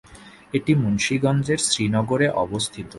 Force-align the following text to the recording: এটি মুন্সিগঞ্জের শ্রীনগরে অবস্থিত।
এটি 0.53 0.71
মুন্সিগঞ্জের 0.75 1.59
শ্রীনগরে 1.67 2.27
অবস্থিত। 2.43 2.87